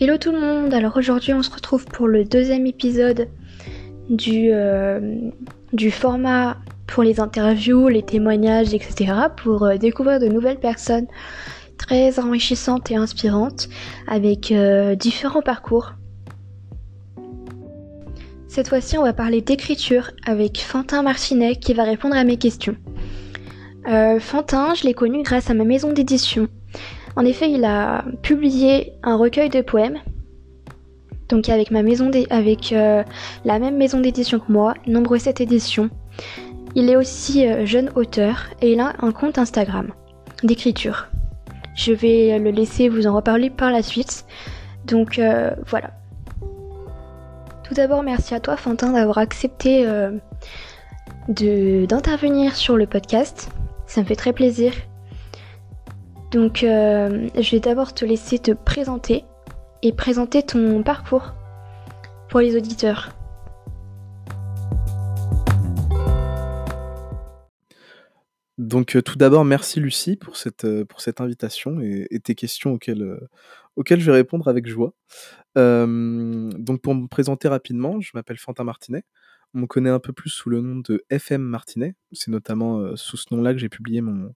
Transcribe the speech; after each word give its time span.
Hello 0.00 0.16
tout 0.16 0.30
le 0.30 0.38
monde, 0.38 0.72
alors 0.74 0.96
aujourd'hui 0.96 1.34
on 1.34 1.42
se 1.42 1.50
retrouve 1.50 1.84
pour 1.84 2.06
le 2.06 2.24
deuxième 2.24 2.66
épisode 2.66 3.26
du, 4.08 4.50
euh, 4.52 5.32
format 5.90 6.56
pour 6.86 7.02
les 7.02 7.18
interviews, 7.18 7.88
les 7.88 8.04
témoignages, 8.04 8.72
etc. 8.74 9.12
pour 9.36 9.64
euh, 9.64 9.76
découvrir 9.76 10.20
de 10.20 10.28
nouvelles 10.28 10.60
personnes 10.60 11.08
très 11.78 12.20
enrichissantes 12.20 12.92
et 12.92 12.94
inspirantes 12.94 13.68
avec 14.06 14.52
euh, 14.52 14.94
différents 14.94 15.42
parcours. 15.42 15.94
Cette 18.46 18.68
fois-ci 18.68 18.98
on 18.98 19.02
va 19.02 19.12
parler 19.12 19.40
d'écriture 19.40 20.12
avec 20.24 20.60
Fantin 20.60 21.02
Martinet 21.02 21.56
qui 21.56 21.74
va 21.74 21.82
répondre 21.82 22.14
à 22.14 22.22
mes 22.22 22.36
questions. 22.36 22.76
Fantin, 24.20 24.74
je 24.74 24.84
l'ai 24.84 24.94
connu 24.94 25.22
grâce 25.22 25.50
à 25.50 25.54
ma 25.54 25.64
maison 25.64 25.92
d'édition 25.92 26.46
en 27.18 27.24
effet, 27.24 27.50
il 27.50 27.64
a 27.64 28.04
publié 28.22 28.92
un 29.02 29.16
recueil 29.16 29.48
de 29.48 29.60
poèmes. 29.60 29.98
Donc 31.28 31.48
avec 31.48 31.72
ma 31.72 31.82
maison 31.82 32.12
avec 32.30 32.70
euh, 32.70 33.02
la 33.44 33.58
même 33.58 33.76
maison 33.76 33.98
d'édition 33.98 34.38
que 34.38 34.52
moi, 34.52 34.74
nombre 34.86 35.18
7 35.18 35.40
éditions. 35.40 35.90
Il 36.76 36.88
est 36.88 36.94
aussi 36.94 37.44
euh, 37.44 37.66
jeune 37.66 37.90
auteur 37.96 38.44
et 38.62 38.72
il 38.72 38.78
a 38.78 38.92
un 39.00 39.10
compte 39.10 39.36
Instagram 39.36 39.92
d'écriture. 40.44 41.08
Je 41.74 41.92
vais 41.92 42.38
le 42.38 42.50
laisser 42.50 42.88
vous 42.88 43.08
en 43.08 43.16
reparler 43.16 43.50
par 43.50 43.72
la 43.72 43.82
suite. 43.82 44.24
Donc 44.86 45.18
euh, 45.18 45.50
voilà. 45.66 45.90
Tout 47.64 47.74
d'abord, 47.74 48.04
merci 48.04 48.32
à 48.32 48.38
toi 48.38 48.56
Fantin 48.56 48.92
d'avoir 48.92 49.18
accepté 49.18 49.84
d'intervenir 51.26 52.54
sur 52.54 52.76
le 52.76 52.86
podcast. 52.86 53.50
Ça 53.88 54.02
me 54.02 54.06
fait 54.06 54.14
très 54.14 54.32
plaisir 54.32 54.72
donc 56.30 56.62
euh, 56.62 57.28
je 57.40 57.50
vais 57.52 57.60
d'abord 57.60 57.94
te 57.94 58.04
laisser 58.04 58.38
te 58.38 58.50
présenter 58.50 59.24
et 59.82 59.92
présenter 59.92 60.42
ton 60.42 60.82
parcours 60.82 61.32
pour 62.28 62.40
les 62.40 62.56
auditeurs. 62.56 63.14
Donc 68.58 68.96
euh, 68.96 69.02
tout 69.02 69.16
d'abord, 69.16 69.44
merci 69.44 69.80
Lucie 69.80 70.16
pour 70.16 70.36
cette, 70.36 70.64
euh, 70.64 70.84
invitation 71.18 71.80
et, 71.80 72.20
tes 72.22 72.34
questions 72.34 72.72
auxquelles, 72.72 73.18
auxquelles 73.76 74.00
je 74.00 74.10
vais 74.10 74.18
répondre 74.18 74.48
avec 74.48 74.66
joie. 74.66 74.92
donc 75.56 76.82
pour 76.82 76.94
me 76.94 77.06
présenter 77.06 77.48
rapidement, 77.48 78.00
je 78.00 78.10
m'appelle 78.12 78.38
Fantin 78.38 78.64
Martinet. 78.64 79.04
On 79.54 79.60
me 79.60 79.66
connaît 79.66 79.88
un 79.88 80.00
peu 80.00 80.12
plus 80.12 80.28
sous 80.28 80.50
le 80.50 80.60
nom 80.60 80.82
de 80.86 81.02
FM 81.08 81.40
Martinet. 81.40 81.94
C'est 82.12 82.30
notamment 82.30 82.94
sous 82.96 83.16
ce 83.16 83.32
nom-là 83.34 83.54
que 83.54 83.58
j'ai 83.58 83.70
publié 83.70 84.02
mon, 84.02 84.34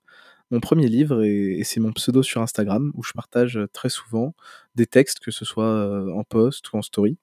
mon 0.52 0.60
premier 0.60 0.88
livre 0.88 1.24
et, 1.24 1.62
c'est 1.64 1.80
mon 1.80 1.92
pseudo 1.92 2.22
sur 2.22 2.42
Instagram 2.42 2.92
où 2.94 3.02
je 3.02 3.12
partage 3.12 3.58
très 3.72 3.88
souvent 3.88 4.34
des 4.74 4.86
textes, 4.86 5.18
que 5.18 5.30
ce 5.30 5.44
soit 5.44 5.64
euh, 5.64 6.12
en 6.12 6.24
post 6.24 6.72
ou 6.72 6.76
en 6.76 6.82
story. 6.82 7.18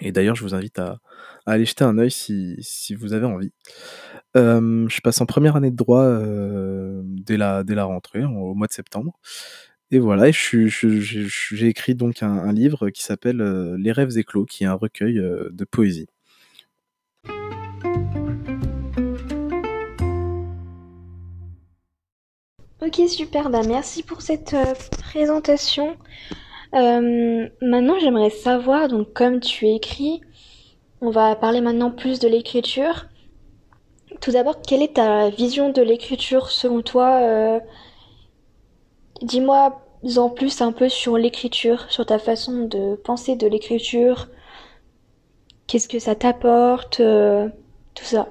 Et 0.00 0.12
d'ailleurs, 0.12 0.36
je 0.36 0.42
vous 0.42 0.54
invite 0.54 0.78
à, 0.78 1.00
aller 1.44 1.64
jeter 1.64 1.84
un 1.84 1.98
œil 1.98 2.10
si, 2.10 2.94
vous 2.94 3.12
avez 3.12 3.26
envie. 3.26 3.52
Euh, 4.36 4.88
je 4.88 5.00
passe 5.00 5.20
en 5.20 5.26
première 5.26 5.56
année 5.56 5.70
de 5.70 5.76
droit 5.76 6.04
euh, 6.04 7.02
dès, 7.04 7.36
la, 7.36 7.64
dès 7.64 7.74
la 7.74 7.84
rentrée, 7.84 8.24
au 8.24 8.54
mois 8.54 8.68
de 8.68 8.72
septembre. 8.72 9.18
Et 9.90 9.98
voilà, 9.98 10.30
j'ai 10.30 11.66
écrit 11.66 11.94
donc 11.94 12.22
un, 12.22 12.30
un 12.30 12.52
livre 12.52 12.90
qui 12.90 13.02
s'appelle 13.02 13.42
Les 13.78 13.92
rêves 13.92 14.16
éclos, 14.18 14.44
qui 14.46 14.64
est 14.64 14.66
un 14.66 14.74
recueil 14.74 15.16
de 15.16 15.64
poésie. 15.64 16.08
Ok, 22.88 23.06
super, 23.06 23.50
bah 23.50 23.60
merci 23.68 24.02
pour 24.02 24.22
cette 24.22 24.54
euh, 24.54 24.72
présentation. 25.02 25.98
Euh, 26.74 27.46
maintenant, 27.60 27.98
j'aimerais 27.98 28.30
savoir, 28.30 28.88
donc 28.88 29.12
comme 29.12 29.40
tu 29.40 29.68
écris, 29.68 30.22
on 31.02 31.10
va 31.10 31.36
parler 31.36 31.60
maintenant 31.60 31.90
plus 31.90 32.18
de 32.18 32.28
l'écriture. 32.28 33.04
Tout 34.22 34.30
d'abord, 34.30 34.62
quelle 34.62 34.80
est 34.80 34.94
ta 34.94 35.28
vision 35.28 35.68
de 35.68 35.82
l'écriture 35.82 36.50
selon 36.50 36.80
toi 36.80 37.20
euh, 37.20 37.60
Dis-moi 39.20 39.84
en 40.16 40.30
plus 40.30 40.62
un 40.62 40.72
peu 40.72 40.88
sur 40.88 41.18
l'écriture, 41.18 41.84
sur 41.90 42.06
ta 42.06 42.18
façon 42.18 42.64
de 42.64 42.94
penser 42.94 43.36
de 43.36 43.46
l'écriture. 43.46 44.28
Qu'est-ce 45.66 45.88
que 45.88 45.98
ça 45.98 46.14
t'apporte 46.14 46.96
Tout 46.96 48.04
ça. 48.04 48.28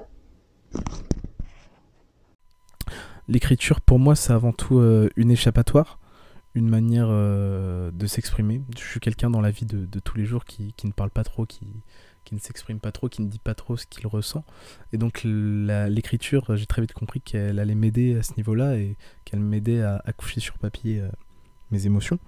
L'écriture, 3.28 3.82
pour 3.82 3.98
moi, 3.98 4.16
c'est 4.16 4.32
avant 4.32 4.52
tout 4.52 4.78
euh, 4.78 5.10
une 5.16 5.30
échappatoire, 5.30 5.98
une 6.54 6.66
manière 6.66 7.08
euh, 7.10 7.90
de 7.92 8.06
s'exprimer. 8.06 8.62
Je 8.74 8.82
suis 8.82 9.00
quelqu'un 9.00 9.28
dans 9.28 9.42
la 9.42 9.50
vie 9.50 9.66
de, 9.66 10.00
tous 10.00 10.16
les 10.16 10.24
jours 10.24 10.46
qui, 10.46 10.74
ne 10.82 10.92
parle 10.92 11.10
pas 11.10 11.24
trop, 11.24 11.44
qui, 11.44 11.66
ne 12.32 12.38
s'exprime 12.38 12.80
pas 12.80 12.90
trop, 12.90 13.10
qui 13.10 13.20
ne 13.20 13.28
dit 13.28 13.38
pas 13.38 13.54
trop 13.54 13.76
ce 13.76 13.84
qu'il 13.84 14.06
ressent. 14.06 14.44
Et 14.94 14.98
donc 14.98 15.20
l'écriture, 15.24 16.56
j'ai 16.56 16.64
très 16.64 16.80
vite 16.80 16.94
compris 16.94 17.20
qu'elle 17.20 17.58
allait 17.58 17.74
m'aider 17.74 18.16
à 18.16 18.22
ce 18.22 18.32
niveau-là 18.38 18.78
et 18.78 18.96
qu'elle 19.26 19.40
m'aidait 19.40 19.82
à, 19.82 20.00
à, 20.06 20.12
coucher 20.14 20.40
sur 20.40 20.56
papier 20.56 21.00
euh, 21.00 21.10
mes 21.70 21.84
émotions. 21.84 22.18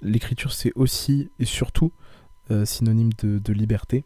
L'écriture, 0.00 0.52
c'est 0.52 0.72
aussi 0.74 1.30
et 1.38 1.44
surtout 1.44 1.92
synonyme 2.64 3.12
de, 3.22 3.38
de 3.38 3.52
liberté. 3.54 4.04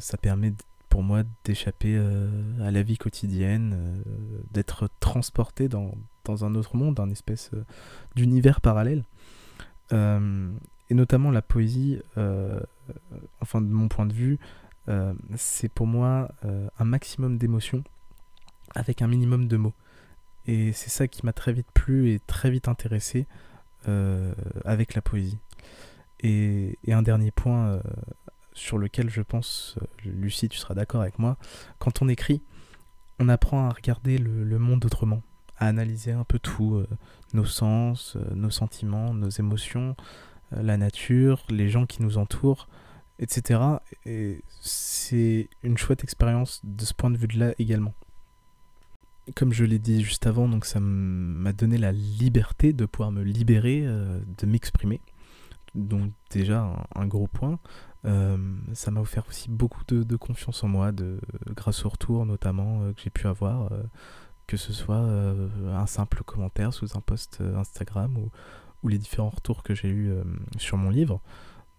ça 0.00 0.16
permet 0.16 0.52
pour 0.90 1.02
moi 1.02 1.22
d'échapper 1.44 1.94
euh, 1.96 2.28
à 2.60 2.70
la 2.70 2.82
vie 2.82 2.98
quotidienne, 2.98 3.72
euh, 3.74 4.42
d'être 4.50 4.90
transporté 4.98 5.68
dans, 5.68 5.94
dans, 6.24 6.44
un 6.44 6.54
autre 6.54 6.76
monde, 6.76 7.00
un 7.00 7.08
espèce 7.08 7.50
euh, 7.54 7.64
d'univers 8.16 8.60
parallèle. 8.60 9.04
et 9.92 10.94
notamment 10.94 11.30
la 11.30 11.42
poésie, 11.42 12.00
enfin 13.40 13.60
de 13.60 13.66
mon 13.66 13.88
point 13.88 14.06
de 14.06 14.12
vue, 14.12 14.38
c'est 15.36 15.68
pour 15.68 15.86
moi 15.86 16.28
un 16.78 16.84
maximum 16.84 17.38
d'émotions 17.38 17.82
avec 18.76 19.02
un 19.02 19.08
minimum 19.08 19.48
de 19.48 19.56
mots. 19.56 19.74
Et 20.46 20.72
c'est 20.72 20.90
ça 20.90 21.08
qui 21.08 21.26
m'a 21.26 21.32
très 21.32 21.52
vite 21.52 21.66
plu 21.74 22.10
et 22.12 22.20
très 22.20 22.50
vite 22.50 22.68
intéressé 22.68 23.26
avec 24.64 24.94
la 24.94 25.02
poésie. 25.02 25.38
Et, 26.20 26.78
et 26.84 26.92
un 26.92 27.02
dernier 27.02 27.32
point 27.32 27.80
sur 28.52 28.78
lequel 28.78 29.10
je 29.10 29.22
pense, 29.22 29.76
euh, 29.80 30.10
Lucie, 30.10 30.48
tu 30.48 30.58
seras 30.58 30.74
d'accord 30.74 31.02
avec 31.02 31.18
moi, 31.18 31.36
quand 31.78 32.02
on 32.02 32.08
écrit, 32.08 32.42
on 33.18 33.28
apprend 33.28 33.68
à 33.68 33.70
regarder 33.70 34.18
le, 34.18 34.58
monde 34.58 34.84
autrement, 34.84 35.22
à 35.58 35.66
analyser 35.66 36.12
un 36.12 36.24
peu 36.24 36.38
tout, 36.38 36.76
euh, 36.76 36.86
nos 37.34 37.44
sens, 37.44 38.16
euh, 38.16 38.34
nos 38.34 38.50
sentiments, 38.50 39.14
nos 39.14 39.28
émotions, 39.28 39.94
la 40.52 40.76
nature, 40.76 41.44
les 41.48 41.68
gens 41.68 41.86
qui 41.86 42.02
nous 42.02 42.18
entourent, 42.18 42.68
etc. 43.20 43.60
Et 44.04 44.42
c'est 44.60 45.48
une 45.62 45.78
chouette 45.78 46.02
expérience 46.02 46.60
de 46.64 46.84
ce 46.84 46.92
point 46.92 47.10
de 47.10 47.16
vue-là 47.16 47.54
également. 47.58 47.94
Comme 49.36 49.52
je 49.52 49.64
l'ai 49.64 49.78
dit 49.78 50.02
juste 50.02 50.26
avant, 50.26 50.48
donc 50.48 50.64
ça 50.64 50.80
m'a 50.80 51.52
donné 51.52 51.78
la 51.78 51.92
liberté 51.92 52.72
de 52.72 52.84
pouvoir 52.84 53.12
me 53.12 53.22
libérer, 53.22 53.82
de 53.82 54.46
m'exprimer. 54.46 55.00
Donc 55.76 56.10
déjà 56.30 56.84
un 56.96 57.06
gros 57.06 57.28
point. 57.28 57.60
Euh, 58.06 58.38
ça 58.72 58.90
m'a 58.90 59.00
offert 59.00 59.26
aussi 59.28 59.50
beaucoup 59.50 59.84
de, 59.86 60.16
confiance 60.16 60.64
en 60.64 60.68
moi, 60.68 60.92
de, 60.92 61.20
grâce 61.54 61.84
au 61.84 61.88
retour 61.90 62.24
notamment 62.24 62.82
euh, 62.82 62.92
que 62.92 63.02
j'ai 63.02 63.10
pu 63.10 63.26
avoir, 63.26 63.72
euh, 63.72 63.82
que 64.46 64.56
ce 64.56 64.72
soit 64.72 64.96
un 64.96 65.86
simple 65.86 66.22
commentaire 66.24 66.72
sous 66.72 66.96
un 66.96 67.00
post 67.00 67.40
Instagram 67.40 68.16
ou, 68.16 68.30
les 68.88 68.98
différents 68.98 69.28
retours 69.28 69.62
que 69.62 69.74
j'ai 69.74 69.88
eu 69.88 70.10
sur 70.56 70.78
mon 70.78 70.88
livre. 70.88 71.20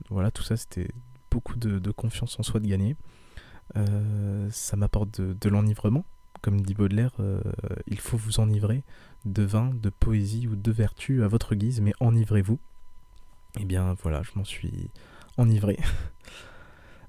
Voilà, 0.09 0.29
tout 0.29 0.43
ça 0.43 0.55
c'était 0.55 0.87
beaucoup 1.31 1.55
de, 1.57 1.91
confiance 1.91 2.39
en 2.39 2.43
soi 2.43 2.59
de 2.59 2.67
gagner. 2.67 2.95
ça 4.51 4.77
m'apporte 4.77 5.19
de, 5.19 5.33
de 5.33 5.49
l'enivrement, 5.49 6.05
comme 6.41 6.61
dit 6.61 6.75
Baudelaire, 6.75 7.11
il 7.87 7.99
faut 7.99 8.17
vous 8.17 8.39
enivrer 8.39 8.83
de 9.25 9.43
vin, 9.43 9.71
de 9.73 9.89
poésie 9.89 10.47
ou 10.47 10.55
de 10.55 10.71
vertu 10.71 11.23
à 11.23 11.27
votre 11.27 11.55
guise, 11.55 11.81
mais 11.81 11.93
enivrez-vous. 11.99 12.59
Et 13.57 13.63
eh 13.63 13.65
bien 13.65 13.95
voilà, 14.01 14.21
je 14.21 14.31
m'en 14.35 14.45
suis 14.45 14.89
enivré. 15.37 15.77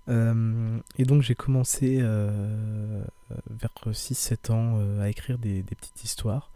Euh, 0.08 0.80
et 0.98 1.04
donc 1.04 1.22
j'ai 1.22 1.34
commencé 1.34 1.98
euh, 2.00 3.04
vers 3.48 3.72
6-7 3.86 4.50
ans 4.52 4.78
euh, 4.78 5.00
à 5.00 5.08
écrire 5.08 5.38
des, 5.38 5.62
petites 5.62 6.04
histoires. 6.04 6.50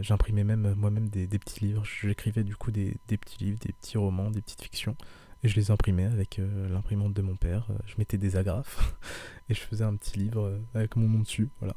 J'imprimais 0.00 0.44
même 0.44 0.72
moi-même 0.76 1.10
des, 1.10 1.26
petits 1.26 1.66
livres. 1.66 1.84
J'écrivais 1.84 2.42
du 2.42 2.56
coup 2.56 2.70
des, 2.70 2.96
petits 3.06 3.44
livres, 3.44 3.58
des 3.58 3.74
petits 3.74 3.98
romans, 3.98 4.30
des 4.30 4.40
petites 4.40 4.62
fictions. 4.62 4.96
Et 5.44 5.48
je 5.48 5.56
les 5.56 5.70
imprimais 5.70 6.06
avec 6.06 6.40
l'imprimante 6.70 7.12
de 7.12 7.20
mon 7.20 7.36
père. 7.36 7.68
Je 7.84 7.96
mettais 7.98 8.16
des 8.16 8.36
agrafes 8.36 8.94
et 9.50 9.54
je 9.54 9.60
faisais 9.60 9.84
un 9.84 9.94
petit 9.96 10.18
livre 10.20 10.58
avec 10.72 10.96
mon 10.96 11.06
nom 11.06 11.18
dessus. 11.18 11.50
Voilà. 11.60 11.76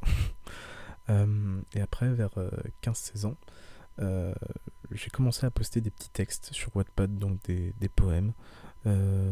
et 1.75 1.81
après, 1.81 2.13
vers 2.13 2.31
15-16 2.81 3.25
ans, 3.25 3.35
j'ai 4.91 5.09
commencé 5.09 5.45
à 5.45 5.51
poster 5.51 5.81
des 5.81 5.91
petits 5.91 6.11
textes 6.11 6.53
sur 6.53 6.73
Wattpad, 6.73 7.17
donc 7.17 7.43
des, 7.43 7.73
des 7.77 7.89
poèmes. 7.89 8.31
Euh, 8.87 9.31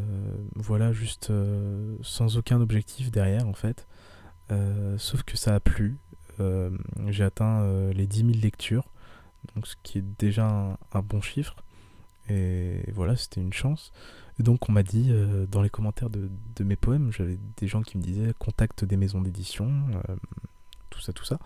voilà, 0.56 0.92
juste 0.94 1.32
euh, 1.32 1.96
sans 2.02 2.38
aucun 2.38 2.62
objectif 2.62 3.12
derrière 3.12 3.48
en 3.48 3.54
fait. 3.54 3.88
Euh, 4.52 4.98
sauf 4.98 5.24
que 5.24 5.38
ça 5.38 5.56
a 5.56 5.60
plu. 5.60 5.98
J'ai 7.10 7.26
atteint 7.26 7.92
les 7.92 8.08
10 8.08 8.20
000 8.20 8.30
lectures, 8.42 8.88
donc 9.56 9.68
ce 9.68 9.76
qui 9.84 9.98
est 9.98 10.06
déjà 10.18 10.78
un, 10.94 11.02
bon 11.02 11.20
chiffre. 11.20 11.54
Et 12.30 12.82
voilà, 12.94 13.18
c'était 13.18 13.42
une 13.42 13.52
chance. 13.52 13.92
Donc 14.38 14.70
on 14.70 14.72
m'a 14.72 14.84
dit 14.84 15.12
dans 15.52 15.62
les 15.62 15.70
commentaires 15.70 16.10
de, 16.10 16.30
mes 16.64 16.78
poèmes, 16.78 17.12
j'avais 17.12 17.38
des 17.58 17.68
gens 17.68 17.82
qui 17.82 17.98
me 17.98 18.04
disaient 18.04 18.34
contacte 18.40 18.86
des 18.86 18.96
maisons 18.96 19.20
d'édition, 19.20 19.70
tout 20.90 21.02
ça, 21.02 21.12
tout 21.12 21.26
ça. 21.26 21.40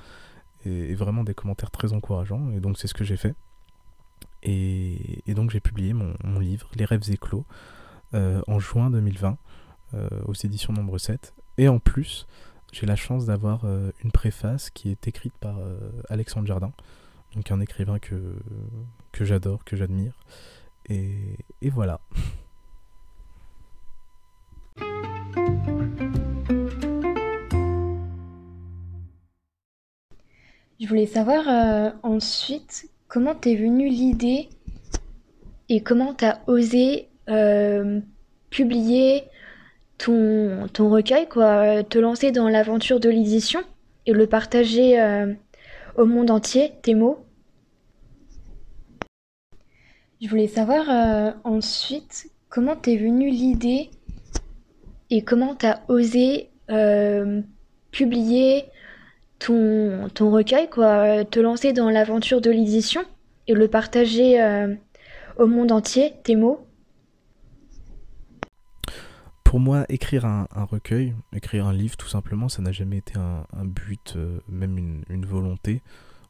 Et, 0.63 0.93
vraiment 0.93 1.23
des 1.23 1.33
commentaires 1.33 1.71
très 1.71 1.91
encourageants. 1.91 2.51
Et 2.51 2.59
donc 2.59 2.77
c'est 2.77 2.87
ce 2.87 2.93
que 2.93 3.03
j'ai 3.03 3.17
fait. 3.17 3.33
Et, 4.43 5.23
donc 5.29 5.49
j'ai 5.49 5.59
publié 5.59 5.93
mon, 5.93 6.39
livre, 6.39 6.69
Les 6.75 6.85
rêves 6.85 7.09
éclos, 7.09 7.45
en 8.13 8.59
juin 8.59 8.89
2020, 8.89 9.37
aux 10.25 10.33
éditions 10.33 10.73
Nombre 10.73 10.97
7. 10.97 11.33
Et 11.57 11.67
en 11.67 11.79
plus, 11.79 12.27
j'ai 12.71 12.85
la 12.85 12.95
chance 12.95 13.25
d'avoir 13.25 13.65
une 14.03 14.11
préface 14.11 14.69
qui 14.69 14.89
est 14.89 15.07
écrite 15.07 15.33
par 15.39 15.55
Alexandre 16.09 16.47
Jardin, 16.47 16.71
donc 17.35 17.51
un 17.51 17.59
écrivain 17.59 17.99
que, 17.99 18.35
j'adore, 19.21 19.63
que 19.63 19.75
j'admire. 19.75 20.13
Et, 20.89 21.37
voilà. 21.69 21.99
Je 30.79 30.87
voulais 30.87 31.05
savoir 31.05 31.47
euh, 31.47 31.91
ensuite 32.03 32.89
comment 33.07 33.35
t'es 33.35 33.55
venue 33.55 33.87
l'idée 33.87 34.49
et 35.69 35.81
comment 35.81 36.13
t'as 36.13 36.39
osé 36.47 37.07
euh, 37.29 37.99
publier 38.49 39.23
ton, 39.97 40.67
ton 40.71 40.89
recueil, 40.89 41.27
quoi, 41.27 41.83
te 41.83 41.97
lancer 41.97 42.31
dans 42.31 42.49
l'aventure 42.49 42.99
de 42.99 43.09
l'édition 43.09 43.61
et 44.05 44.13
le 44.13 44.27
partager 44.27 44.99
euh, 44.99 45.33
au 45.97 46.05
monde 46.05 46.31
entier, 46.31 46.73
tes 46.81 46.95
mots. 46.95 47.25
Je 50.21 50.29
voulais 50.29 50.47
savoir 50.47 51.35
ensuite 51.43 52.31
comment 52.47 52.77
t'es 52.77 52.95
venue 52.95 53.29
l'idée 53.29 53.89
et 55.09 55.21
comment 55.21 55.55
tu 55.55 55.65
as 55.65 55.81
osé 55.89 56.49
euh, 56.71 57.41
publier 57.91 58.65
ton, 59.37 60.09
ton 60.13 60.31
recueil, 60.31 60.69
quoi, 60.69 61.23
te 61.25 61.39
lancer 61.39 61.73
dans 61.73 61.89
l'aventure 61.89 62.41
de 62.41 62.49
l'édition 62.49 63.01
et 63.47 63.53
le 63.53 63.67
partager 63.67 64.41
euh, 64.41 64.73
au 65.37 65.45
monde 65.45 65.71
entier, 65.71 66.13
tes 66.23 66.35
mots 66.35 66.65
Pour 69.53 69.59
moi, 69.59 69.85
écrire 69.87 70.25
un, 70.25 70.47
recueil, 70.55 71.13
écrire 71.31 71.67
un 71.67 71.73
livre, 71.73 71.95
tout 71.95 72.07
simplement, 72.07 72.49
ça 72.49 72.63
n'a 72.63 72.71
jamais 72.71 72.97
été 72.97 73.19
un, 73.19 73.65
but, 73.65 74.15
euh, 74.15 74.39
même 74.49 75.03
une, 75.07 75.25
volonté. 75.27 75.83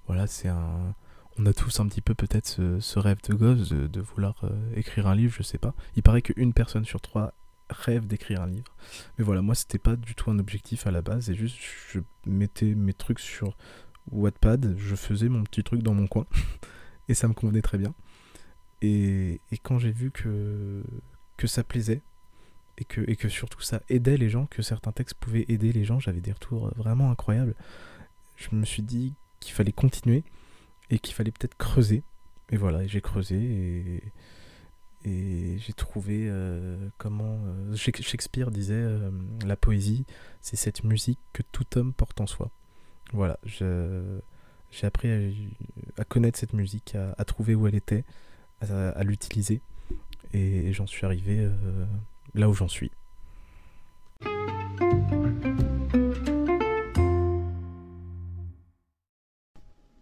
Voilà, 0.07 0.27
c'est 0.27 0.49
un. 0.49 0.93
On 1.39 1.45
a 1.45 1.53
tous 1.53 1.79
un 1.79 1.87
petit 1.87 2.01
peu 2.01 2.15
peut-être 2.15 2.45
ce, 2.81 2.99
rêve 2.99 3.19
de 3.25 3.33
gosse 3.33 3.69
de, 3.69 4.01
vouloir 4.01 4.43
écrire 4.75 5.07
un 5.07 5.15
livre, 5.15 5.33
je 5.37 5.41
sais 5.41 5.57
pas. 5.57 5.73
Il 5.95 6.03
paraît 6.03 6.21
qu'une 6.21 6.51
personne 6.51 6.83
sur 6.83 6.99
trois 6.99 7.33
rêve 7.69 8.07
d'écrire 8.07 8.41
un 8.41 8.47
livre. 8.47 8.75
Mais 9.17 9.23
voilà, 9.23 9.41
moi 9.41 9.55
c'était 9.55 9.79
pas 9.79 9.95
du 9.95 10.15
tout 10.15 10.29
un 10.29 10.37
objectif 10.37 10.85
à 10.85 10.91
la 10.91 11.01
base, 11.01 11.29
et 11.29 11.33
juste 11.33 11.59
je 11.93 12.01
mettais 12.25 12.75
mes 12.75 12.93
trucs 12.93 13.19
sur 13.19 13.55
Wattpad, 14.11 14.75
je 14.77 14.95
faisais 14.95 15.29
mon 15.29 15.43
petit 15.45 15.63
truc 15.63 15.81
dans 15.81 15.93
mon 15.93 16.07
coin, 16.07 16.25
et 17.07 17.13
ça 17.13 17.29
me 17.29 17.33
convenait 17.33 17.61
très 17.61 17.77
bien. 17.77 17.93
Et, 18.81 19.39
quand 19.63 19.79
j'ai 19.79 19.93
vu 19.93 20.11
que, 20.11 20.83
que 21.37 21.47
ça 21.47 21.63
plaisait, 21.63 22.01
et 22.77 22.85
que, 22.85 23.01
et 23.07 23.15
que 23.15 23.29
surtout 23.29 23.61
ça 23.61 23.81
aidait 23.89 24.17
les 24.17 24.29
gens, 24.29 24.45
que 24.47 24.61
certains 24.61 24.91
textes 24.91 25.15
pouvaient 25.15 25.45
aider 25.47 25.71
les 25.71 25.85
gens, 25.85 25.99
j'avais 25.99 26.21
des 26.21 26.31
retours 26.31 26.71
vraiment 26.75 27.11
incroyables, 27.11 27.55
je 28.35 28.55
me 28.55 28.65
suis 28.65 28.83
dit 28.83 29.13
qu'il 29.39 29.53
fallait 29.53 29.71
continuer, 29.71 30.23
et 30.89 30.99
qu'il 30.99 31.13
fallait 31.13 31.31
peut-être 31.31 31.55
creuser. 31.57 32.03
Et 32.49 32.57
voilà, 32.57 32.85
j'ai 32.85 33.01
creusé, 33.01 34.01
et 35.05 35.57
j'ai 35.57 35.73
trouvé 35.73 36.27
euh, 36.29 36.77
comment 36.97 37.39
euh, 37.45 37.75
Shakespeare 37.75 38.51
disait 38.51 38.73
euh, 38.73 39.11
la 39.45 39.57
poésie 39.57 40.05
c'est 40.39 40.55
cette 40.55 40.85
musique 40.85 41.19
que 41.33 41.43
tout 41.51 41.77
homme 41.77 41.93
porte 41.93 42.21
en 42.21 42.27
soi. 42.27 42.51
Voilà 43.11 43.37
j'ai 43.45 44.87
appris 44.87 45.09
à, 45.97 46.03
connaître 46.05 46.39
cette 46.39 46.53
musique 46.53 46.95
à, 46.95 47.25
trouver 47.25 47.53
où 47.53 47.67
elle 47.67 47.75
était 47.75 48.05
à, 48.61 49.03
l'utiliser. 49.03 49.61
Et, 50.33 50.73
j'en 50.73 50.87
suis 50.87 51.05
arrivé 51.05 51.47
là 52.35 52.49
où 52.49 52.53
j'en 52.53 52.67
suis 52.67 52.91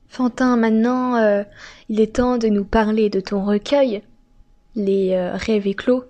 Fantin, 0.07 0.57
maintenant, 0.57 1.43
il 1.89 1.99
est 1.99 2.15
temps 2.17 2.37
de 2.37 2.47
nous 2.47 2.65
parler 2.65 3.09
de 3.09 3.19
ton 3.21 3.43
recueil 3.45 4.03
les 4.75 5.13
euh, 5.13 5.35
rêves 5.35 5.67
éclos. 5.67 6.05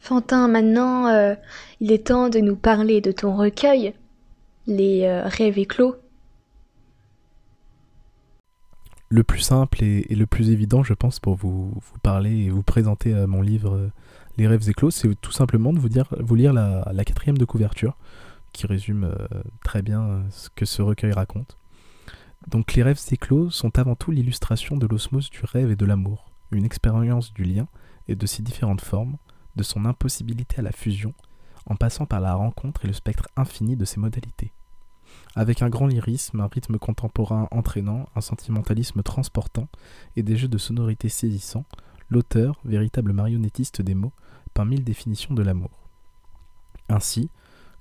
Fantin, 0.00 0.48
maintenant, 0.48 1.06
euh, 1.06 1.34
il 1.80 1.92
est 1.92 2.06
temps 2.08 2.28
de 2.28 2.40
nous 2.40 2.56
parler 2.56 3.00
de 3.00 3.12
ton 3.12 3.36
recueil, 3.36 3.94
les 4.66 5.04
euh, 5.04 5.22
rêves 5.26 5.58
éclos. 5.58 5.96
Le 9.14 9.24
plus 9.24 9.40
simple 9.40 9.84
et, 9.84 10.14
le 10.14 10.24
plus 10.24 10.48
évident, 10.48 10.82
je 10.82 10.94
pense, 10.94 11.20
pour 11.20 11.34
vous, 11.34 11.74
parler 12.02 12.44
et 12.44 12.48
vous 12.48 12.62
présenter 12.62 13.12
mon 13.26 13.42
livre 13.42 13.90
Les 14.38 14.46
rêves 14.46 14.70
éclos, 14.70 14.90
c'est 14.90 15.14
tout 15.20 15.32
simplement 15.32 15.74
de 15.74 15.78
vous, 15.78 15.90
dire, 15.90 16.06
vous 16.18 16.34
lire 16.34 16.54
la, 16.54 16.90
la 16.94 17.04
quatrième 17.04 17.36
de 17.36 17.44
couverture, 17.44 17.98
qui 18.54 18.66
résume 18.66 19.14
très 19.62 19.82
bien 19.82 20.22
ce 20.30 20.48
que 20.48 20.64
ce 20.64 20.80
recueil 20.80 21.12
raconte. 21.12 21.58
Donc 22.48 22.72
les 22.72 22.82
rêves 22.82 23.02
éclos 23.10 23.50
sont 23.50 23.78
avant 23.78 23.96
tout 23.96 24.12
l'illustration 24.12 24.78
de 24.78 24.86
l'osmose 24.86 25.28
du 25.28 25.40
rêve 25.44 25.70
et 25.70 25.76
de 25.76 25.84
l'amour, 25.84 26.30
une 26.50 26.64
expérience 26.64 27.34
du 27.34 27.44
lien 27.44 27.68
et 28.08 28.14
de 28.14 28.24
ses 28.24 28.42
différentes 28.42 28.80
formes, 28.80 29.18
de 29.56 29.62
son 29.62 29.84
impossibilité 29.84 30.60
à 30.60 30.62
la 30.62 30.72
fusion, 30.72 31.12
en 31.66 31.76
passant 31.76 32.06
par 32.06 32.22
la 32.22 32.32
rencontre 32.32 32.86
et 32.86 32.88
le 32.88 32.94
spectre 32.94 33.28
infini 33.36 33.76
de 33.76 33.84
ses 33.84 34.00
modalités. 34.00 34.52
Avec 35.34 35.62
un 35.62 35.70
grand 35.70 35.86
lyrisme, 35.86 36.40
un 36.40 36.46
rythme 36.46 36.78
contemporain 36.78 37.48
entraînant, 37.50 38.06
un 38.14 38.20
sentimentalisme 38.20 39.02
transportant 39.02 39.68
et 40.14 40.22
des 40.22 40.36
jeux 40.36 40.48
de 40.48 40.58
sonorité 40.58 41.08
saisissants, 41.08 41.64
l'auteur, 42.10 42.60
véritable 42.64 43.14
marionnettiste 43.14 43.80
des 43.80 43.94
mots, 43.94 44.12
peint 44.52 44.66
mille 44.66 44.84
définitions 44.84 45.34
de 45.34 45.42
l'amour. 45.42 45.70
Ainsi, 46.90 47.30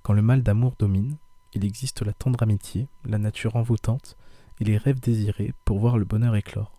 quand 0.01 0.13
le 0.13 0.21
mal 0.21 0.43
d'amour 0.43 0.75
domine, 0.79 1.17
il 1.53 1.65
existe 1.65 2.01
la 2.03 2.13
tendre 2.13 2.41
amitié, 2.41 2.87
la 3.03 3.17
nature 3.17 3.57
envoûtante, 3.57 4.15
et 4.61 4.63
les 4.63 4.77
rêves 4.77 5.01
désirés 5.01 5.53
pour 5.65 5.79
voir 5.79 5.97
le 5.97 6.05
bonheur 6.05 6.35
éclore. 6.35 6.71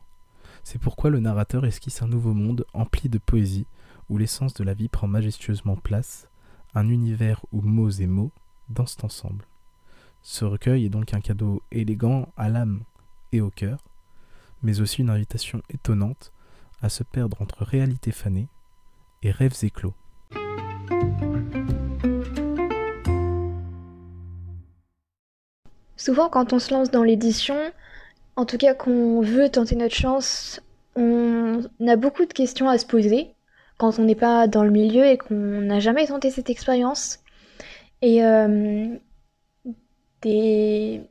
C'est 0.64 0.80
pourquoi 0.80 1.10
le 1.10 1.20
narrateur 1.20 1.66
esquisse 1.66 2.00
un 2.00 2.08
nouveau 2.08 2.32
monde 2.32 2.64
empli 2.72 3.10
de 3.10 3.18
poésie, 3.18 3.66
où 4.08 4.16
l'essence 4.16 4.54
de 4.54 4.64
la 4.64 4.72
vie 4.72 4.88
prend 4.88 5.06
majestueusement 5.08 5.76
place, 5.76 6.28
un 6.74 6.88
univers 6.88 7.44
où 7.52 7.60
mots 7.60 7.90
et 7.90 8.06
mots 8.06 8.32
dansent 8.70 9.02
ensemble. 9.02 9.44
Ce 10.24 10.44
recueil 10.44 10.86
est 10.86 10.88
donc 10.88 11.14
un 11.14 11.20
cadeau 11.20 11.62
élégant 11.72 12.28
à 12.36 12.48
l'âme 12.48 12.84
et 13.32 13.40
au 13.40 13.50
cœur, 13.50 13.78
mais 14.62 14.80
aussi 14.80 15.00
une 15.00 15.10
invitation 15.10 15.62
étonnante 15.68 16.32
à 16.80 16.88
se 16.88 17.02
perdre 17.02 17.42
entre 17.42 17.64
réalité 17.64 18.12
fanée 18.12 18.48
et 19.24 19.32
rêves 19.32 19.56
éclos. 19.62 19.94
Souvent, 25.96 26.28
quand 26.28 26.52
on 26.52 26.58
se 26.60 26.72
lance 26.72 26.90
dans 26.90 27.02
l'édition, 27.02 27.56
en 28.36 28.44
tout 28.44 28.58
cas 28.58 28.74
qu'on 28.74 29.22
veut 29.22 29.48
tenter 29.50 29.74
notre 29.74 29.94
chance, 29.94 30.60
on 30.94 31.62
a 31.86 31.96
beaucoup 31.96 32.26
de 32.26 32.32
questions 32.32 32.68
à 32.68 32.78
se 32.78 32.86
poser 32.86 33.34
quand 33.76 33.98
on 33.98 34.04
n'est 34.04 34.14
pas 34.14 34.46
dans 34.46 34.62
le 34.62 34.70
milieu 34.70 35.04
et 35.04 35.18
qu'on 35.18 35.34
n'a 35.34 35.80
jamais 35.80 36.06
tenté 36.06 36.30
cette 36.30 36.50
expérience. 36.50 37.18
Euh, 38.04 38.96
des, 40.22 41.02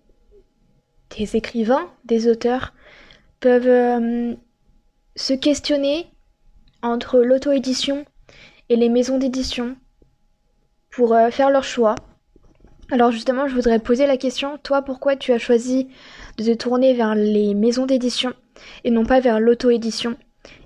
des, 1.15 1.35
écrivains, 1.35 1.89
des 2.05 2.27
auteurs 2.27 2.73
peuvent 3.39 3.67
euh, 3.67 4.35
se 5.15 5.33
questionner 5.33 6.07
entre 6.81 7.19
l'auto-édition 7.19 8.05
et 8.69 8.75
les 8.75 8.89
maisons 8.89 9.17
d'édition 9.17 9.75
pour 10.91 11.13
euh, 11.13 11.29
faire 11.29 11.49
leur 11.49 11.63
choix. 11.63 11.95
Alors 12.91 13.11
justement, 13.11 13.47
je 13.47 13.55
voudrais 13.55 13.79
poser 13.79 14.07
la 14.07 14.17
question, 14.17 14.57
toi, 14.57 14.81
pourquoi 14.81 15.15
tu 15.15 15.31
as 15.31 15.37
choisi 15.37 15.87
de 16.37 16.43
te 16.43 16.53
tourner 16.53 16.93
vers 16.93 17.15
les 17.15 17.53
maisons 17.53 17.85
d'édition 17.85 18.33
et 18.83 18.91
non 18.91 19.05
pas 19.05 19.19
vers 19.19 19.39
l'auto-édition? 19.39 20.17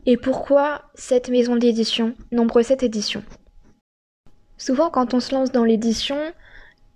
Et 0.06 0.18
pourquoi 0.18 0.84
cette 0.94 1.30
maison 1.30 1.56
d'édition, 1.56 2.14
nombre 2.32 2.62
7 2.62 2.84
éditions? 2.84 3.24
Souvent, 4.58 4.90
quand 4.90 5.14
on 5.14 5.20
se 5.20 5.34
lance 5.34 5.52
dans 5.52 5.66
l'édition, 5.66 6.18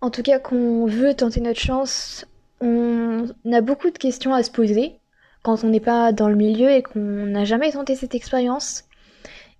en 0.02 0.10
tout 0.10 0.24
cas 0.24 0.40
qu'on 0.40 0.86
veut 0.86 1.14
tenter 1.14 1.42
notre 1.42 1.60
chance, 1.60 2.26
on 2.62 3.28
a 3.52 3.62
beaucoup 3.62 3.90
de 3.90 3.98
questions 3.98 4.34
à 4.34 4.44
se 4.44 4.52
poser 4.52 5.00
quand 5.44 5.64
on 5.64 5.70
n'est 5.70 5.80
pas 5.80 6.12
dans 6.12 6.30
le 6.30 6.36
milieu 6.36 6.70
et 6.70 6.84
qu'on 6.84 7.00
n'a 7.00 7.46
jamais 7.46 7.72
tenté 7.72 7.96
cette 7.96 8.16
expérience. 8.16 8.84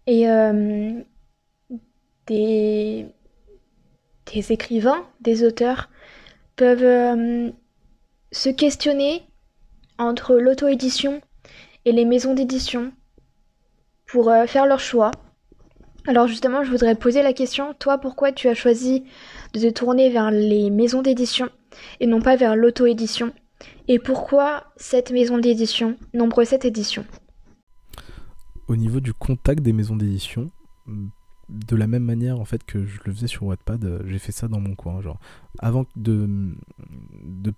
Et 0.08 0.30
euh, 0.30 1.02
des 2.28 3.06
écrivains, 4.50 5.06
des 5.22 5.44
auteurs 5.44 5.90
peuvent 6.56 6.84
euh, 6.84 7.52
se 8.32 8.50
questionner 8.50 9.24
entre 9.98 10.36
l'auto-édition 10.36 11.22
et 11.86 11.92
les 11.92 12.06
maisons 12.06 12.34
d'édition 12.34 12.92
pour 14.06 14.30
euh, 14.30 14.46
faire 14.46 14.66
leur 14.66 14.80
choix. 14.80 15.12
Alors 16.08 16.28
justement, 16.28 16.64
je 16.64 16.72
voudrais 16.72 16.96
poser 16.96 17.22
la 17.22 17.34
question, 17.34 17.74
toi, 17.78 17.98
pourquoi 17.98 18.32
tu 18.32 18.48
as 18.48 18.54
choisi 18.54 19.04
de 19.54 19.60
te 19.60 19.70
tourner 19.70 20.10
vers 20.10 20.32
les 20.32 20.70
maisons 20.70 21.02
d'édition 21.02 21.50
et 22.00 22.08
non 22.08 22.22
pas 22.22 22.36
vers 22.36 22.56
l'auto-édition? 22.56 23.34
Et 23.88 24.00
pourquoi 24.00 24.66
cette 24.78 25.12
maison 25.12 25.38
d'édition, 25.38 25.98
nombre 26.14 26.44
7 26.44 26.66
éditions 26.66 27.06
Au 28.68 28.76
niveau 28.76 29.00
du 29.00 29.14
contact 29.14 29.62
des 29.62 29.74
maisons 29.74 29.96
d'édition, 29.96 30.50
de 31.50 31.76
la 31.76 31.88
même 31.88 32.04
manière 32.04 32.40
en 32.40 32.46
fait 32.46 32.64
que 32.64 32.86
je 32.86 33.00
le 33.06 33.12
faisais 33.12 33.28
sur 33.28 33.44
Wattpad, 33.44 33.84
euh, 33.84 34.04
j'ai 34.06 34.20
fait 34.20 34.32
ça 34.32 34.48
dans 34.48 34.60
mon 34.60 34.76
coin. 34.76 35.02
Avant 35.60 35.86
de, 35.96 36.30
de 37.24 37.54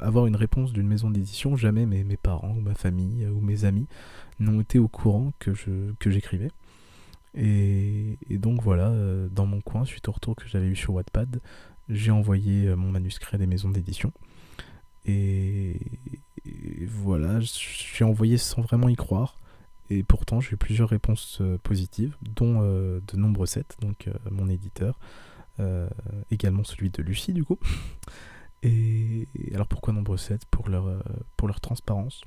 avoir 0.00 0.26
une 0.26 0.36
réponse 0.36 0.72
d'une 0.72 0.86
maison 0.86 1.10
d'édition, 1.10 1.56
jamais 1.56 1.86
mes, 1.86 2.16
parents 2.16 2.54
ou 2.56 2.60
ma 2.60 2.74
famille 2.74 3.26
ou 3.26 3.40
mes 3.40 3.64
amis 3.64 3.86
n'ont 4.40 4.60
été 4.60 4.78
au 4.78 4.88
courant 4.88 5.32
que 5.38 5.54
je 5.54 5.92
que 6.00 6.10
Et, 7.34 8.16
donc 8.30 8.62
voilà, 8.62 8.88
euh, 8.88 9.28
dans 9.28 9.46
mon 9.46 9.60
coin, 9.60 9.84
suite 9.84 10.08
au 10.08 10.12
retour 10.12 10.36
que 10.36 10.46
j'avais 10.46 10.66
eu 10.66 10.76
sur 10.76 10.94
Wattpad, 10.94 11.40
j'ai 11.88 12.10
envoyé 12.10 12.68
euh, 12.68 12.76
mon 12.76 12.90
manuscrit 12.90 13.34
à 13.34 13.38
des 13.38 13.46
maisons 13.46 13.70
d'édition. 13.70 14.12
Et, 15.04 15.80
voilà, 16.86 17.40
j'ai 17.40 18.04
envoyé 18.04 18.38
sans 18.38 18.62
vraiment 18.62 18.88
y 18.88 18.96
croire. 18.96 19.38
Et 19.90 20.02
pourtant, 20.02 20.40
j'ai 20.40 20.52
eu 20.52 20.56
plusieurs 20.56 20.88
réponses 20.88 21.38
euh, 21.40 21.58
positives, 21.58 22.16
dont 22.22 22.60
de 22.62 23.16
nombreux 23.16 23.46
sets, 23.46 23.76
donc 23.80 24.08
mon 24.30 24.48
éditeur, 24.48 24.98
également 26.30 26.64
celui 26.64 26.90
de 26.90 27.02
Lucie, 27.02 27.32
du 27.32 27.44
coup. 27.44 27.58
Et, 28.62 29.28
alors 29.54 29.66
pourquoi 29.66 29.92
nombreux 29.92 30.16
sets 30.16 30.38
pour 30.50 30.68
leur, 30.68 31.02
pour 31.36 31.48
leur 31.48 31.60
transparence, 31.60 32.22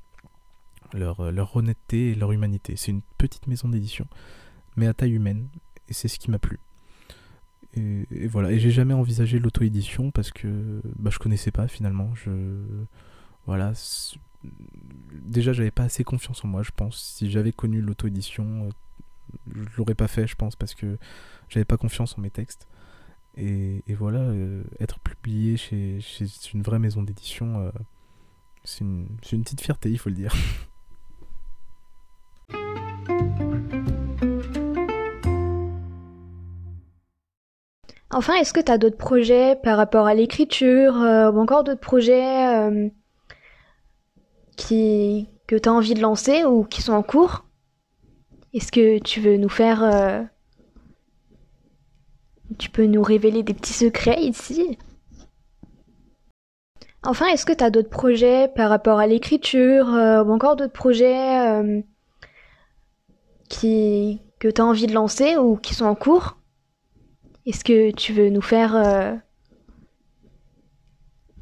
leur, 0.93 1.31
leur 1.31 1.55
honnêteté 1.55 2.11
et 2.11 2.15
leur 2.15 2.31
humanité. 2.31 2.75
C'est 2.75 2.91
une 2.91 3.01
petite 3.17 3.47
maison 3.47 3.69
d'édition, 3.69 4.07
mais 4.77 4.87
à 4.87 4.93
taille 4.93 5.13
humaine, 5.13 5.47
et 5.89 5.93
c'est 5.93 6.07
ce 6.07 6.17
qui 6.19 6.31
m'a 6.31 6.39
plu. 6.39 6.59
Et, 7.75 8.27
voilà, 8.27 8.51
et 8.51 8.59
j'ai 8.59 8.71
jamais 8.71 8.95
envisagé 8.95 9.37
l'auto-édition 9.37 10.09
parce 10.09 10.31
que 10.31 10.81
bah, 10.97 11.11
je 11.11 11.19
connaissais 11.19 11.51
pas 11.51 11.67
finalement. 11.67 12.13
Je, 12.15 12.31
voilà, 13.45 13.73
déjà 15.11 15.53
j'avais 15.53 15.71
pas 15.71 15.83
assez 15.83 16.03
confiance 16.03 16.43
en 16.43 16.47
moi, 16.47 16.63
je 16.63 16.71
pense. 16.75 16.99
Si 16.99 17.29
j'avais 17.29 17.51
connu 17.51 17.81
l'auto-édition, 17.81 18.65
euh, 18.65 18.69
je 19.53 19.77
l'aurais 19.77 19.95
pas 19.95 20.07
fait, 20.07 20.27
je 20.27 20.35
pense, 20.35 20.55
parce 20.55 20.73
que 20.73 20.97
j'avais 21.49 21.65
pas 21.65 21.77
confiance 21.77 22.17
en 22.17 22.21
mes 22.21 22.31
textes. 22.31 22.67
Et, 23.35 23.83
voilà, 23.89 24.19
euh, 24.19 24.63
être 24.79 24.99
publié 24.99 25.57
chez, 25.57 25.99
une 26.53 26.63
vraie 26.63 26.79
maison 26.79 27.03
d'édition, 27.03 27.59
euh, 27.59 27.71
c'est 28.63 28.81
une, 28.81 29.07
une 29.31 29.43
petite 29.43 29.61
fierté, 29.61 29.91
il 29.91 29.99
faut 29.99 30.09
le 30.09 30.15
dire. 30.15 30.33
Enfin, 38.11 38.35
est-ce 38.35 38.53
que 38.53 38.61
tu 38.61 38.71
as 38.71 38.77
d'autres 38.77 38.97
projets 38.97 39.55
par 39.55 39.77
rapport 39.77 40.07
à 40.07 40.13
l'écriture 40.13 40.95
ou 40.95 41.39
encore 41.39 41.63
d'autres 41.63 41.81
projets 41.81 42.91
qui, 44.55 45.29
que 45.47 45.55
tu 45.55 45.69
as 45.69 45.73
envie 45.73 45.93
de 45.93 46.01
lancer 46.01 46.43
ou 46.43 46.63
qui 46.63 46.81
sont 46.81 46.93
en 46.93 47.03
cours? 47.03 47.45
Est-ce 48.53 48.71
que 48.71 48.99
tu 48.99 49.21
veux 49.21 49.37
nous 49.37 49.49
faire... 49.49 49.83
Euh, 49.83 50.23
tu 52.57 52.69
peux 52.69 52.85
nous 52.85 53.03
révéler 53.03 53.43
des 53.43 53.53
petits 53.53 53.73
secrets 53.73 54.21
ici? 54.21 54.77
Enfin, 57.03 57.27
est-ce 57.27 57.45
que 57.45 57.53
tu 57.53 57.63
as 57.63 57.69
d'autres 57.69 57.89
projets 57.89 58.47
par 58.47 58.69
rapport 58.69 58.99
à 58.99 59.07
l'écriture 59.07 59.93
euh, 59.93 60.23
ou 60.23 60.31
encore 60.31 60.55
d'autres 60.55 60.73
projets 60.73 61.39
euh, 61.49 61.81
que 63.49 64.47
tu 64.49 64.61
as 64.61 64.65
envie 64.65 64.87
de 64.87 64.93
lancer 64.93 65.37
ou 65.37 65.55
qui 65.55 65.73
sont 65.73 65.85
en 65.85 65.95
cours? 65.95 66.36
Est-ce 67.47 67.63
que 67.63 67.91
tu 67.91 68.13
veux 68.13 68.29
nous 68.29 68.41
faire... 68.41 69.19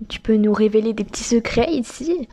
tu 0.08 0.20
peux 0.22 0.38
nous 0.38 0.54
révéler 0.54 0.94
des 0.94 1.04
petits 1.04 1.24
secrets 1.24 1.74
ici? 1.74 2.28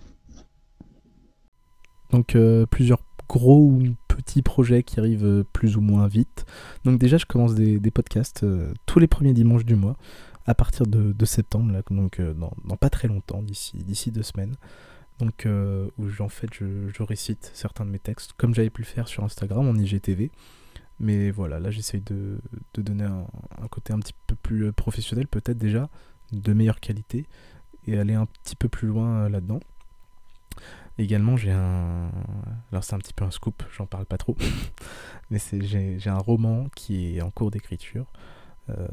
Donc 2.12 2.36
euh, 2.36 2.66
plusieurs 2.66 3.02
gros 3.28 3.60
ou 3.60 3.82
petits 4.06 4.42
projets 4.42 4.82
qui 4.82 5.00
arrivent 5.00 5.24
euh, 5.24 5.44
plus 5.52 5.76
ou 5.76 5.80
moins 5.80 6.06
vite. 6.06 6.44
Donc 6.84 6.98
déjà 6.98 7.16
je 7.16 7.26
commence 7.26 7.54
des, 7.54 7.80
podcasts 7.90 8.44
euh, 8.44 8.72
tous 8.86 8.98
les 8.98 9.06
premiers 9.06 9.32
dimanches 9.32 9.64
du 9.64 9.74
mois 9.74 9.96
à 10.46 10.54
partir 10.54 10.86
de, 10.86 11.24
septembre, 11.24 11.72
donc 11.92 12.20
dans, 12.20 12.76
pas 12.76 12.90
très 12.90 13.06
longtemps, 13.06 13.42
d'ici 13.42 14.10
deux 14.10 14.24
semaines. 14.24 14.56
Donc 15.20 15.46
où 15.46 16.02
en 16.18 16.28
fait 16.28 16.48
je, 16.52 17.02
récite 17.04 17.52
certains 17.54 17.84
de 17.84 17.90
mes 17.90 18.00
textes 18.00 18.32
comme 18.36 18.52
j'avais 18.52 18.70
pu 18.70 18.82
le 18.82 18.86
faire 18.86 19.06
sur 19.06 19.22
Instagram 19.22 19.68
en 19.68 19.74
IGTV. 19.76 20.32
Mais 21.00 21.30
voilà, 21.30 21.58
là 21.58 21.70
j'essaye 21.70 22.00
de, 22.00 22.38
donner 22.74 23.04
un, 23.04 23.26
un, 23.60 23.68
côté 23.68 23.92
un 23.92 23.98
petit 23.98 24.14
peu 24.26 24.36
plus 24.36 24.72
professionnel 24.72 25.26
peut-être 25.26 25.58
déjà, 25.58 25.88
de 26.32 26.52
meilleure 26.52 26.80
qualité, 26.80 27.26
et 27.86 27.98
aller 27.98 28.14
un 28.14 28.26
petit 28.26 28.56
peu 28.56 28.68
plus 28.68 28.88
loin 28.88 29.28
là-dedans. 29.28 29.60
Également, 30.98 31.36
j'ai 31.36 31.50
un. 31.50 32.10
Alors, 32.70 32.84
c'est 32.84 32.94
un 32.94 32.98
petit 32.98 33.14
peu 33.14 33.24
un 33.24 33.30
scoop, 33.30 33.62
j'en 33.76 33.86
parle 33.86 34.04
pas 34.04 34.18
trop. 34.18 34.36
Mais 35.30 35.38
j'ai 35.60 36.10
un 36.10 36.18
roman 36.18 36.68
qui 36.74 37.16
est 37.16 37.22
en 37.22 37.30
cours 37.30 37.50
d'écriture. 37.50 38.06
Euh, 38.68 38.86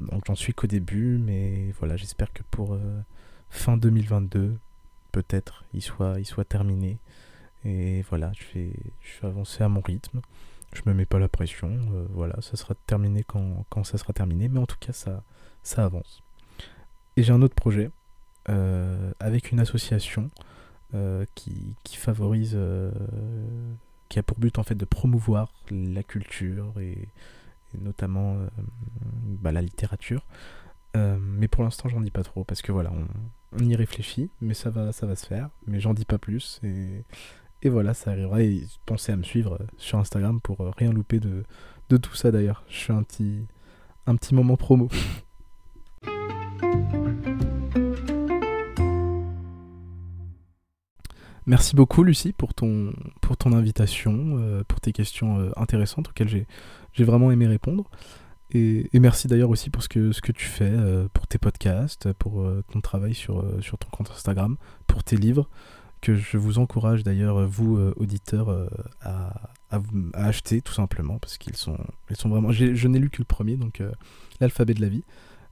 donc, 0.00 0.24
j'en 0.26 0.34
suis 0.34 0.52
qu'au 0.52 0.66
début, 0.66 1.18
mais 1.18 1.72
voilà, 1.80 1.96
j'espère 1.96 2.32
que 2.32 2.42
pour 2.50 2.74
euh, 2.74 3.00
fin 3.50 3.76
2022, 3.76 4.56
peut-être, 5.10 5.64
il 5.74 5.82
soit, 5.82 6.20
il 6.20 6.24
soit 6.24 6.44
terminé. 6.44 6.98
Et 7.64 8.02
voilà, 8.02 8.30
je 8.38 8.44
vais, 8.54 8.72
je 9.00 9.20
vais 9.20 9.26
avancer 9.26 9.64
à 9.64 9.68
mon 9.68 9.80
rythme. 9.80 10.20
Je 10.72 10.82
me 10.86 10.94
mets 10.94 11.06
pas 11.06 11.18
la 11.18 11.28
pression. 11.28 11.70
Euh, 11.92 12.06
voilà, 12.10 12.40
ça 12.40 12.56
sera 12.56 12.74
terminé 12.86 13.24
quand, 13.24 13.64
quand 13.70 13.84
ça 13.84 13.98
sera 13.98 14.12
terminé. 14.12 14.48
Mais 14.48 14.58
en 14.58 14.66
tout 14.66 14.76
cas, 14.78 14.92
ça, 14.92 15.22
ça 15.62 15.84
avance. 15.84 16.22
Et 17.16 17.22
j'ai 17.22 17.32
un 17.32 17.42
autre 17.42 17.54
projet 17.54 17.90
avec 19.20 19.52
une 19.52 19.60
association 19.60 20.30
euh, 20.94 21.26
qui, 21.34 21.76
favorise, 21.98 22.54
euh, 22.54 22.90
qui 24.08 24.18
a 24.18 24.22
pour 24.22 24.38
but 24.38 24.58
en 24.58 24.62
fait 24.62 24.74
de 24.74 24.86
promouvoir 24.86 25.52
la 25.70 26.02
culture 26.02 26.72
et, 26.80 27.08
notamment 27.78 28.36
euh, 28.36 28.48
bah, 29.42 29.52
la 29.52 29.60
littérature. 29.60 30.24
mais 30.94 31.46
pour 31.46 31.62
l'instant, 31.62 31.90
j'en 31.90 32.00
dis 32.00 32.10
pas 32.10 32.22
trop 32.22 32.42
parce 32.42 32.62
que 32.62 32.72
voilà, 32.72 32.90
on, 33.52 33.58
y 33.58 33.76
réfléchit, 33.76 34.30
mais 34.40 34.54
ça 34.54 34.70
va, 34.70 34.92
ça 34.92 35.06
va 35.06 35.14
se 35.14 35.26
faire. 35.26 35.50
Mais 35.66 35.78
j'en 35.78 35.92
dis 35.92 36.06
pas 36.06 36.16
plus 36.16 36.58
et, 36.62 37.04
et 37.62 37.68
voilà, 37.68 37.94
ça 37.94 38.10
arrivera. 38.10 38.42
Et 38.42 38.62
pensez 38.86 39.12
à 39.12 39.16
me 39.16 39.22
suivre 39.22 39.58
sur 39.76 39.98
Instagram 39.98 40.40
pour 40.40 40.58
rien 40.76 40.92
louper 40.92 41.20
de, 41.20 41.44
de 41.88 41.96
tout 41.96 42.14
ça 42.14 42.30
d'ailleurs. 42.30 42.64
Je 42.68 42.78
fais 42.78 42.92
un 42.92 43.02
petit, 43.02 43.46
un 44.06 44.16
petit 44.16 44.34
moment 44.34 44.56
promo. 44.56 44.88
Merci 51.48 51.74
beaucoup 51.76 52.02
Lucie 52.02 52.34
pour 52.34 52.52
ton, 52.52 52.92
pour 53.22 53.38
ton 53.38 53.54
invitation, 53.54 54.36
euh, 54.38 54.62
pour 54.68 54.82
tes 54.82 54.92
questions 54.92 55.38
euh, 55.40 55.50
intéressantes 55.56 56.10
auxquelles 56.10 56.28
j'ai 56.28 57.04
vraiment 57.04 57.30
aimé 57.30 57.46
répondre. 57.46 57.90
Et, 58.50 58.86
merci 58.92 59.28
d'ailleurs 59.28 59.48
aussi 59.48 59.70
pour 59.70 59.82
ce 59.82 59.88
que, 59.88 60.12
ce 60.12 60.20
que 60.20 60.30
tu 60.30 60.44
fais, 60.44 60.70
euh, 60.70 61.08
pour 61.14 61.26
tes 61.26 61.38
podcasts, 61.38 62.12
pour 62.12 62.46
ton 62.70 62.82
travail 62.82 63.14
sur, 63.14 63.42
sur 63.62 63.78
ton 63.78 63.88
compte 63.88 64.10
Instagram, 64.10 64.58
pour 64.86 65.02
tes 65.02 65.16
livres, 65.16 65.48
que 66.00 66.14
je 66.14 66.36
vous 66.36 66.58
encourage 66.58 67.02
d'ailleurs, 67.02 67.46
vous 67.46 67.76
auditeurs, 67.96 68.50
à, 69.00 69.50
à, 69.70 69.80
acheter 70.14 70.60
tout 70.60 70.72
simplement, 70.72 71.18
parce 71.18 71.38
qu'ils 71.38 71.56
sont, 71.56 71.76
ils 72.10 72.16
sont 72.16 72.28
vraiment... 72.28 72.52
Je 72.52 72.88
n'ai 72.88 72.98
lu 72.98 73.10
que 73.10 73.18
le 73.18 73.24
premier, 73.24 73.56
donc 73.56 73.82
l'alphabet 74.40 74.74
de 74.74 74.80
la 74.80 74.88
vie, 74.88 75.04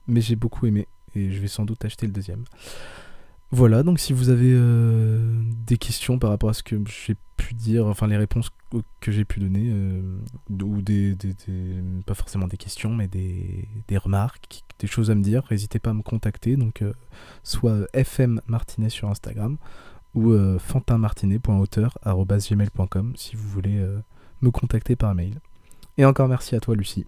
mais 0.07 0.21
j'ai 0.21 0.35
beaucoup 0.35 0.65
aimé, 0.65 0.87
et 1.15 1.31
je 1.31 1.39
vais 1.39 1.47
sans 1.47 1.65
doute 1.65 1.83
acheter 1.85 2.05
le 2.05 2.13
deuxième. 2.13 2.45
Voilà, 3.51 3.81
donc 3.81 3.99
si 3.99 4.11
vous 4.11 4.29
avez 4.29 4.51
euh, 4.51 5.41
des 5.65 5.77
questions 5.77 6.19
par 6.19 6.31
rapport 6.31 6.49
à 6.49 6.53
ce 6.53 6.63
que 6.63 6.75
j'ai 6.85 7.15
pu 7.37 7.53
dire, 7.53 7.85
enfin 7.87 8.05
les 8.07 8.17
réponses 8.17 8.49
que 8.99 9.09
j'ai 9.09 9.23
pu 9.23 9.39
donner, 9.39 9.69
euh, 9.71 10.01
ou 10.61 10.81
des, 10.81 11.15
pas 12.05 12.13
forcément 12.13 12.47
des 12.47 12.57
questions, 12.57 12.93
mais 12.93 13.07
des, 13.07 13.69
remarques, 13.97 14.63
des 14.79 14.87
choses 14.87 15.09
à 15.11 15.15
me 15.15 15.23
dire, 15.23 15.43
n'hésitez 15.49 15.79
pas 15.79 15.91
à 15.91 15.93
me 15.93 16.01
contacter, 16.01 16.57
donc 16.57 16.81
euh, 16.81 16.91
soit 17.43 17.87
FM 17.93 18.41
Martinet 18.47 18.89
sur 18.89 19.09
Instagram, 19.09 19.57
ou 20.17 20.59
fantinmartinet.auteur.gmail.com 20.59 23.13
si 23.15 23.35
vous 23.35 23.49
voulez 23.49 23.83
me 24.41 24.51
contacter 24.51 24.95
par 24.95 25.15
mail. 25.15 25.39
Et 25.97 26.05
encore 26.05 26.27
merci 26.27 26.55
à 26.55 26.59
toi 26.59 26.75
Lucie. 26.75 27.07